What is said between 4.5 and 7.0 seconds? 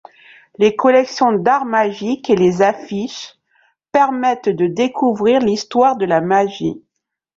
découvrir l’histoire de la magie.